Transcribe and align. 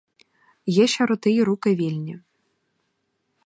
Є 0.65 0.87
ще 0.87 1.05
роти 1.05 1.31
й 1.31 1.43
руки 1.43 1.75
вільні. 1.75 2.19